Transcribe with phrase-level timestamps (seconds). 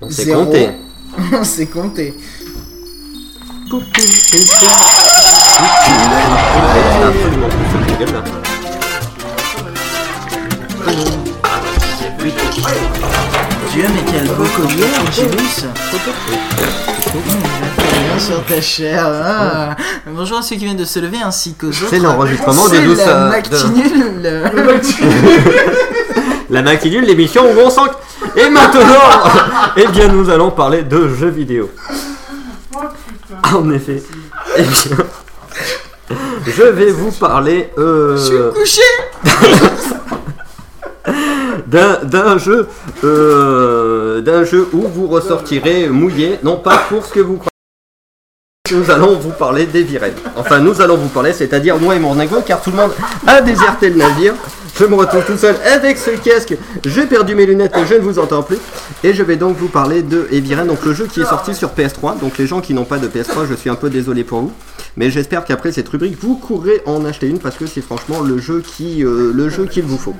[0.00, 0.68] On s'est compté.
[1.32, 2.14] On s'est compté.
[13.72, 15.66] Dieu, mais quel beau collier, Angélus
[17.92, 19.04] Bien sur ta chair.
[19.06, 19.76] ah.
[20.06, 21.86] Bonjour à ceux qui viennent de se lever ainsi qu'aux autres.
[21.90, 23.32] C'est l'enregistrement de C'est la
[24.24, 24.78] euh,
[26.50, 27.90] La matinule, l'émission où on sent.
[28.36, 28.80] Et maintenant,
[29.76, 31.70] eh bien, nous allons parler de jeux vidéo.
[33.54, 34.02] En effet.
[34.56, 34.96] Eh bien,
[36.46, 38.80] je vais vous parler euh, Je suis couché
[41.66, 42.66] d'un d'un jeu,
[43.04, 47.48] euh, d'un jeu où vous ressortirez mouillé, non pas pour ce que vous croyez.
[48.70, 50.14] Nous allons vous parler des virènes.
[50.36, 52.92] Enfin, nous allons vous parler, c'est-à-dire moi et mon ego, car tout le monde
[53.26, 54.34] a déserté le navire.
[54.78, 56.54] Je me retrouve tout seul avec ce casque.
[56.84, 58.58] J'ai perdu mes lunettes, je ne vous entends plus.
[59.02, 61.70] Et je vais donc vous parler de Eviren, donc le jeu qui est sorti sur
[61.70, 62.20] PS3.
[62.20, 64.52] Donc les gens qui n'ont pas de PS3, je suis un peu désolé pour vous.
[64.96, 68.38] Mais j'espère qu'après cette rubrique, vous courrez en acheter une parce que c'est franchement le
[68.38, 70.14] jeu qui, euh, le jeu qu'il vous faut.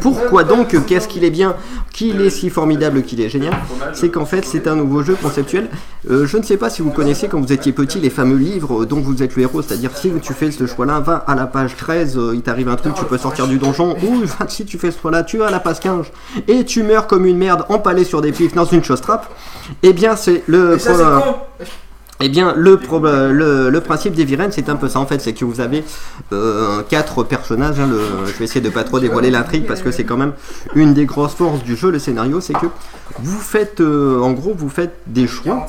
[0.00, 1.56] Pourquoi donc Qu'est-ce qu'il est bien
[1.92, 3.28] Qu'il est si formidable Qu'il est?
[3.28, 3.54] Génial
[3.92, 5.68] C'est qu'en fait c'est un nouveau jeu conceptuel.
[6.10, 8.84] Euh, je ne sais pas si vous connaissez quand vous étiez petit les fameux livres
[8.84, 11.76] dont vous êtes le héros, c'est-à-dire si tu fais ce choix-là, va à la page
[11.76, 14.90] 13, euh, il t'arrive un truc, tu peux sortir du donjon, ou si tu fais
[14.90, 16.06] ce choix-là, tu vas à la page 15
[16.48, 19.30] et tu meurs comme une merde empalé sur des pifs dans une chose trappe.
[19.82, 20.78] Eh bien c'est le...
[20.78, 21.48] ça.
[22.22, 22.76] Eh bien, le,
[23.80, 25.82] principe des Viren, c'est un peu ça en fait, c'est que vous avez
[26.32, 27.80] euh, quatre personnages.
[27.80, 27.88] hein,
[28.26, 30.34] je vais essayer de pas trop dévoiler l'intrigue parce que c'est quand même
[30.74, 32.66] une des grosses forces du jeu, le scénario, c'est que
[33.20, 35.66] vous faites, euh, en gros, vous faites des choix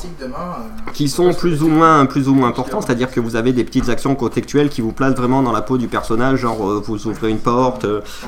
[0.93, 3.87] qui sont plus ou moins plus ou moins importants, c'est-à-dire que vous avez des petites
[3.87, 7.29] actions contextuelles qui vous placent vraiment dans la peau du personnage, genre euh, vous ouvrez
[7.29, 7.85] une porte,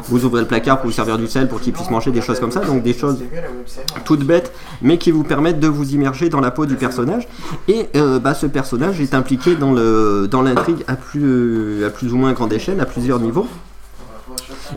[0.08, 2.40] vous ouvrez le placard pour vous servir du sel pour qu'il puisse manger des choses
[2.40, 3.20] comme ça, donc des choses
[4.06, 7.28] toutes bêtes, mais qui vous permettent de vous immerger dans la peau du personnage.
[7.68, 12.18] Et bah, ce personnage est impliqué dans le dans l'intrigue à plus à plus ou
[12.18, 13.48] moins grande échelle, à plusieurs niveaux.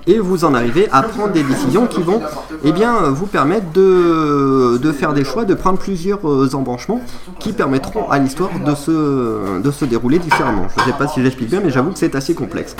[0.06, 2.21] Et vous en arrivez à prendre des décisions qui vont
[2.65, 7.00] eh bien, vous permettre de, de faire des choix, de prendre plusieurs euh, embranchements
[7.38, 10.66] qui permettront à l'histoire de se, de se dérouler différemment.
[10.77, 12.77] Je ne sais pas si j'explique bien, mais j'avoue que c'est assez complexe.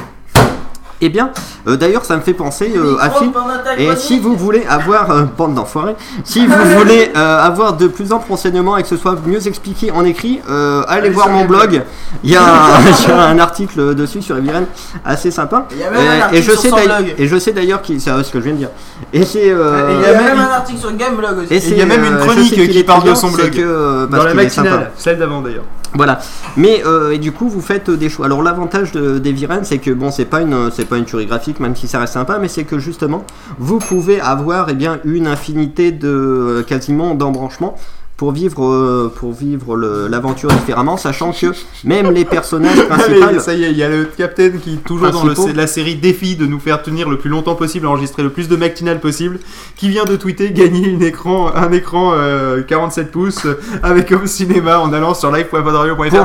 [1.07, 1.31] Eh bien,
[1.69, 3.31] euh, d'ailleurs, ça me fait penser euh, à Phil.
[3.79, 5.95] Et si vous voulez avoir, euh, bande d'enfoirés,
[6.25, 9.93] si vous voulez euh, avoir de plus amples renseignements et que ce soit mieux expliqué
[9.93, 11.85] en écrit, euh, allez voir mon blog.
[12.25, 14.65] Il y, a un, il y a un article dessus sur Eviren
[15.05, 15.67] assez sympa.
[15.71, 17.15] Il y a même un Euh, article et je sais d'ailleurs- blog.
[17.19, 18.71] et je sais d'ailleurs qui, c'est ce que je viens de dire.
[19.13, 19.49] Et c'est.
[19.49, 21.55] euh, Il y a même un article sur Gameblog aussi.
[21.55, 23.51] et il y a même une chronique qui est parle de son blog.
[23.53, 25.63] que, euh, parce Dans la est matinale, celle d'avant d'ailleurs.
[25.95, 26.19] Voilà.
[26.57, 28.27] Mais euh, du coup, vous faites euh, des choix.
[28.27, 31.27] Alors l'avantage de- des Viren, c'est que bon, c'est pas une, c'est pas une tuerie
[31.27, 33.25] graphique, même si ça reste sympa, mais c'est que justement,
[33.59, 37.77] vous pouvez avoir eh bien une infinité de euh, quasiment d'embranchements
[38.17, 41.47] pour vivre, euh, pour vivre l'aventure différemment, sachant que
[41.85, 43.41] même les personnages principaux.
[43.41, 46.35] ça y est, il y a le captain qui, toujours dans le- la série défi
[46.35, 49.39] de nous faire tenir le plus longtemps possible, enregistrer le plus de matinales possible,
[49.77, 54.27] qui vient de tweeter gagner une écran, un écran euh, 47 pouces euh, avec Home
[54.27, 55.31] Cinéma en allant sur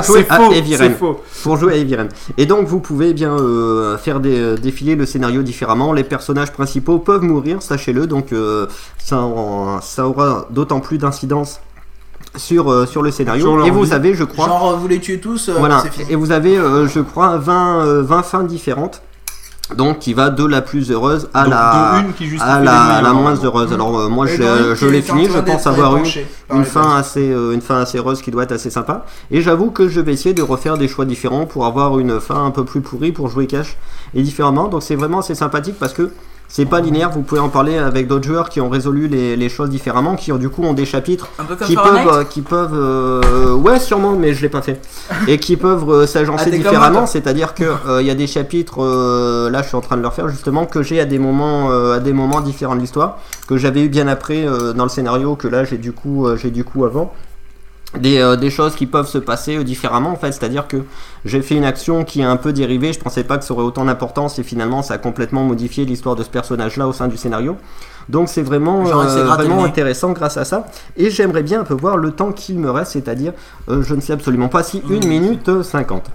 [0.05, 0.91] jouer C'est à faux, Eviren.
[0.93, 1.19] c'est faux.
[1.43, 2.07] pour jouer à Eviren.
[2.37, 5.91] Et donc vous pouvez eh bien euh, faire des, euh, défiler le scénario différemment.
[5.91, 8.65] Les personnages principaux peuvent mourir, sachez-le, donc euh,
[8.97, 11.59] ça aura d'autant plus d'incidence
[12.35, 13.41] sur, euh, sur le scénario.
[13.45, 13.93] Sur leur Et vous vie.
[13.93, 16.11] avez, je crois, Genre, vous les tuez tous, euh, voilà, fini.
[16.11, 19.01] et vous avez, euh, je crois, 20, euh, 20 fins différentes.
[19.77, 23.13] Donc qui va de la plus heureuse à Donc, la une qui à la, la
[23.13, 23.71] moins heureuse.
[23.71, 26.01] Alors euh, moi Et je, une je l'ai fini, je pense avoir eu
[26.53, 29.41] une les fin assez euh, une fin assez heureuse qui doit être assez sympa et
[29.41, 32.51] j'avoue que je vais essayer de refaire des choix différents pour avoir une fin un
[32.51, 33.77] peu plus pourrie pour jouer cash
[34.13, 36.11] et différemment donc c'est vraiment assez sympathique parce que
[36.51, 39.49] c'est pas linéaire vous pouvez en parler avec d'autres joueurs qui ont résolu les, les
[39.49, 42.23] choses différemment qui ont du coup ont des chapitres Un peu comme qui peuvent euh,
[42.25, 44.81] qui peuvent euh, ouais sûrement mais je l'ai pas fait.
[45.27, 48.27] Et qui peuvent euh, Ah, s'agencer moi, différemment c'est-à-dire que euh, il y a des
[48.27, 51.19] chapitres euh, là je suis en train de le refaire justement que j'ai à des
[51.19, 53.17] moments euh, à des moments différents de l'histoire
[53.47, 56.35] que j'avais eu bien après euh, dans le scénario que là j'ai du coup euh,
[56.35, 57.13] j'ai du coup avant
[57.97, 60.31] des, euh, des choses qui peuvent se passer euh, différemment en fait.
[60.31, 60.83] C'est à dire que
[61.25, 62.93] j'ai fait une action qui est un peu dérivée.
[62.93, 66.15] Je pensais pas que ça aurait autant d'importance et finalement ça a complètement modifié l'histoire
[66.15, 67.57] de ce personnage là au sein du scénario.
[68.09, 70.65] Donc c'est vraiment, euh, vraiment intéressant grâce à ça.
[70.97, 73.33] Et j'aimerais bien un peu voir le temps qu'il me reste c'est à dire
[73.69, 74.93] je ne sais absolument pas si Mmh.
[75.03, 76.09] 1 minute euh, 50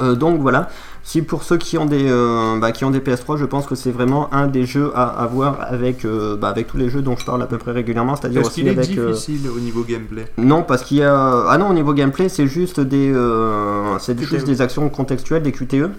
[0.00, 0.68] Euh, donc voilà
[1.04, 3.74] si pour ceux qui ont des euh, bah, qui ont des PS3 je pense que
[3.74, 7.16] c'est vraiment un des jeux à avoir avec euh, bah, avec tous les jeux dont
[7.16, 9.10] je parle à peu près régulièrement c'est à dire Est-ce aussi qu'il est avec euh,
[9.12, 11.44] difficile au niveau gameplay non, parce qu'il y a.
[11.48, 13.12] Ah non, au niveau gameplay, c'est juste des.
[13.12, 15.90] euh, C'est juste des actions contextuelles, des QTE.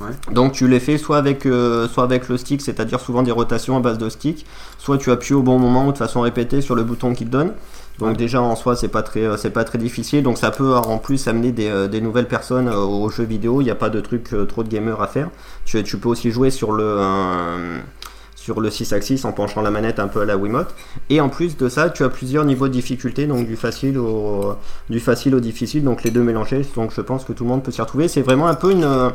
[0.00, 0.08] Ouais.
[0.32, 3.76] Donc tu les fais soit avec, euh, soit avec le stick, c'est-à-dire souvent des rotations
[3.76, 4.46] à base de stick,
[4.78, 7.30] soit tu appuies au bon moment ou de façon répétée sur le bouton qui te
[7.30, 7.52] donne.
[7.98, 8.16] Donc Ouais.
[8.16, 10.22] déjà en soi c'est pas très euh, c'est pas très difficile.
[10.22, 13.60] Donc ça peut en plus amener des, euh, des nouvelles personnes aux jeux vidéo.
[13.60, 15.28] Il n'y a pas de truc trop de gamers à faire.
[15.66, 16.98] Tu, tu peux aussi jouer sur le
[18.36, 20.74] sur le 6 axis en penchant la manette un peu à la Wiimote.
[21.10, 24.54] Et en plus de ça tu as plusieurs niveaux de difficulté donc du facile au
[24.88, 25.84] du facile au difficile.
[25.84, 26.64] Donc les deux mélangés.
[26.76, 28.08] Donc je pense que tout le monde peut s'y retrouver.
[28.08, 29.10] C'est vraiment un peu une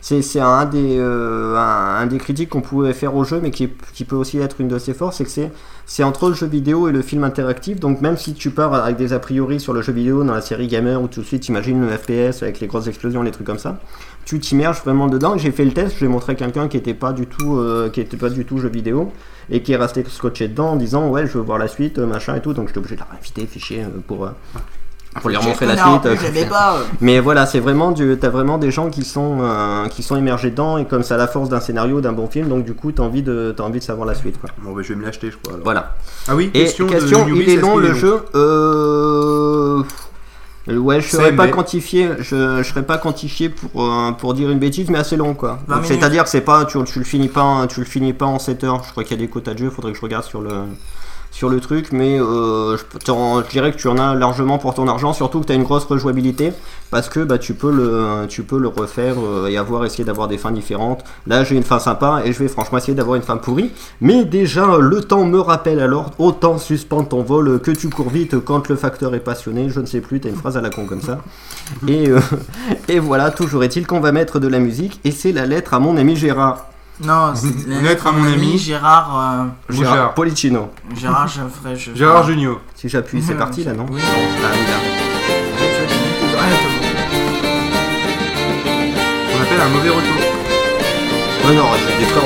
[0.00, 3.66] c'est c'est un des euh, un, des critiques qu'on pouvait faire au jeu mais qui,
[3.66, 5.50] peut aussi être une de ses forces c'est que
[5.86, 7.80] c'est entre le jeu vidéo et le film interactif.
[7.80, 10.40] Donc même si tu pars avec des a priori sur le jeu vidéo dans la
[10.40, 13.46] série Gamer où tout de suite t'imagines le FPS avec les grosses explosions, les trucs
[13.46, 13.80] comme ça,
[14.24, 15.36] tu t'immerges vraiment dedans.
[15.38, 18.04] J'ai fait le test, j'ai montré à quelqu'un qui était pas du tout euh, qui
[18.04, 19.12] pas du tout jeu vidéo
[19.50, 22.06] et qui est resté scotché dedans en disant ouais je veux voir la suite euh,
[22.06, 22.52] machin et tout.
[22.52, 24.28] Donc j'étais obligé de la réinviter, fichier pour
[25.20, 26.06] pour lui remontrer la suite.
[26.06, 26.76] euh, pas.
[26.76, 26.82] euh.
[27.00, 30.50] mais voilà, c'est vraiment du, t'as vraiment des gens qui sont euh, qui sont immergés
[30.50, 32.92] dedans et comme ça a la force d'un scénario, d'un bon film, donc du coup
[32.92, 34.50] t'as envie de t'as envie de savoir la suite quoi.
[34.62, 35.52] Bon, bah, je vais me l'acheter, je crois.
[35.54, 35.64] alors.
[35.64, 35.94] Voilà.
[36.28, 38.20] Ah oui, Et question, question, de Newbie, il est long le jeu.
[38.34, 39.82] Euh...
[40.68, 44.58] Ouais, je serais pas quantifié, je, je serais pas quantifié pour, euh, pour dire une
[44.58, 45.58] bêtise, mais assez long quoi.
[45.66, 45.98] 20 Donc, minutes.
[45.98, 48.38] C'est-à-dire que c'est pas, tu, tu le finis pas, en- tu le finis pas en
[48.38, 48.82] 7 heures.
[48.84, 50.50] Je crois qu'il y a des quotas de jeu, faudrait que je regarde sur le
[51.30, 55.12] sur le truc, mais euh, je, dirais que tu en as largement pour ton argent,
[55.12, 56.52] surtout que tu as une grosse rejouabilité,
[56.90, 60.28] parce que bah, tu, peux le, tu peux le refaire euh, et avoir essayer d'avoir
[60.28, 61.04] des fins différentes.
[61.26, 63.70] Là j'ai une fin sympa et je vais franchement essayer d'avoir une fin pourrie,
[64.00, 68.38] mais déjà le temps me rappelle alors, autant suspends ton vol que tu cours vite
[68.40, 70.86] quand le facteur est passionné, je ne sais plus, t'as une phrase à la con
[70.86, 71.20] comme ça.
[71.88, 72.20] Euh,
[72.88, 75.80] et voilà, toujours est-il qu'on va mettre de la musique, et c'est la lettre à
[75.80, 76.67] mon ami Gérard.
[77.00, 78.58] Non, c'est Une lettre à mon ami.
[78.58, 79.46] Gérard.
[79.70, 79.94] Gérard.
[79.94, 80.58] Gérard Policino.
[80.92, 81.76] euh, Gérard Geoffrey.
[81.76, 82.58] je- Gérard Junio.
[82.74, 84.00] Si j'appuie, c'est parti là, non Oui.
[84.04, 84.16] Ah,
[84.52, 84.78] oui, là.
[89.34, 90.14] On appelle un mauvais retour.
[91.44, 92.24] Non, non, j'ai des corps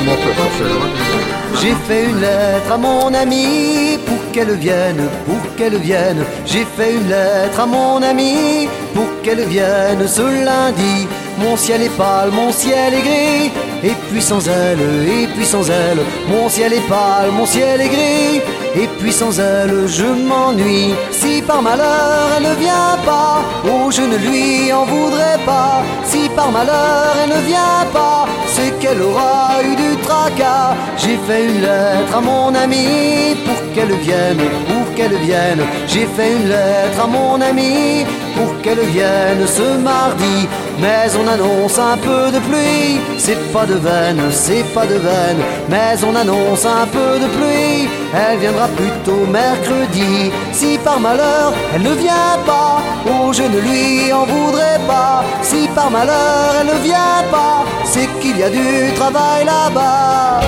[0.59, 6.25] ce- J'ai fait une lettre à mon ami pour qu'elle vienne, pour qu'elle vienne.
[6.47, 11.07] J'ai fait une lettre à mon ami pour qu'elle vienne ce lundi.
[11.38, 13.50] Mon ciel est pâle, mon ciel est gris,
[13.82, 15.99] et puis sans elle, et puis sans elle.
[16.29, 18.40] Mon ciel est pâle, mon ciel est gris,
[18.75, 20.94] et puis sans elle, je m'ennuie.
[21.11, 25.82] Si par malheur elle ne vient pas, oh je ne lui en voudrais pas.
[26.05, 30.75] Si par malheur elle ne vient pas, c'est qu'elle aura eu du tracas.
[30.96, 35.62] J'ai fait une lettre à mon ami pour qu'elle vienne, pour qu'elle vienne.
[35.87, 38.05] J'ai fait une lettre à mon ami
[38.37, 40.49] pour qu'elle vienne ce mardi.
[40.81, 45.41] Mais on annonce un peu de pluie, c'est pas de veine, c'est pas de veine.
[45.69, 50.33] Mais on annonce un peu de pluie, elle viendra plutôt mercredi.
[50.53, 55.25] Si par malheur elle ne vient pas, oh je ne lui en voudrais pas.
[55.43, 60.41] Si par malheur elle ne vient pas, c'est qu'il y a du travail là-bas.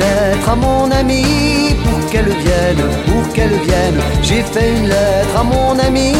[0.00, 1.24] Lettre à mon ami
[1.84, 3.98] pour qu'elle vienne, pour qu'elle vienne.
[4.22, 6.12] J'ai fait une lettre à mon ami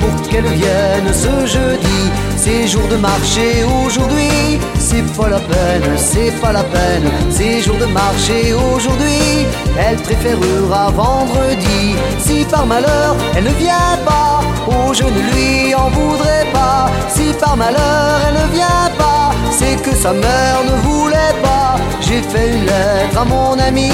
[0.00, 2.00] pour qu'elle vienne ce jeudi.
[2.36, 3.48] C'est jour de marché
[3.84, 7.06] aujourd'hui, c'est pas la peine, c'est pas la peine.
[7.30, 9.46] C'est jour de marché aujourd'hui,
[9.84, 11.80] elle préférera vendredi.
[12.24, 16.82] Si par malheur elle ne vient pas, oh je ne lui en voudrais pas.
[17.14, 19.15] Si par malheur elle ne vient pas,
[19.58, 21.76] c'est que sa mère ne voulait pas.
[22.00, 23.90] J'ai fait une lettre à mon ami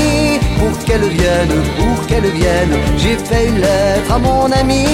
[0.58, 2.74] pour qu'elle vienne, pour qu'elle vienne.
[2.98, 4.86] J'ai fait une lettre à mon ami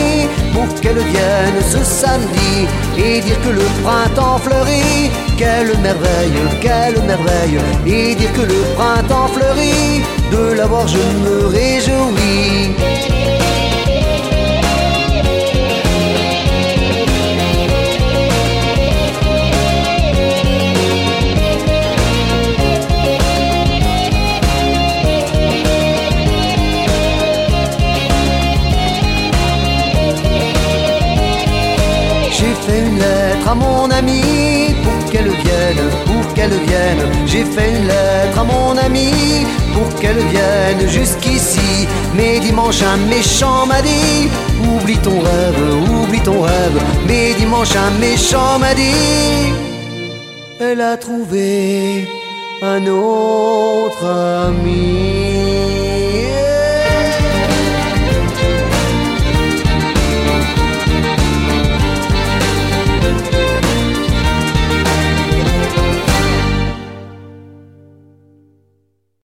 [0.55, 2.55] pour qu'elle vienne ce samedi
[2.99, 5.11] et dire que le printemps fleurit.
[5.37, 7.59] Quelle merveille, quelle merveille.
[7.87, 10.03] Et dire que le printemps fleurit.
[10.31, 12.98] De l'avoir, je me réjouis.
[32.69, 37.03] Fait une lettre à mon ami pour qu'elle vienne, pour qu'elle vienne.
[37.27, 39.11] J'ai fait une lettre à mon ami
[39.75, 41.71] pour qu'elle vienne jusqu'ici.
[42.15, 44.29] Mais dimanche un méchant m'a dit
[44.71, 45.63] Oublie ton rêve,
[45.97, 46.79] oublie ton rêve.
[47.07, 49.53] Mais dimanche un méchant m'a dit
[50.61, 52.07] Elle a trouvé
[52.63, 54.05] un autre
[54.49, 55.98] ami.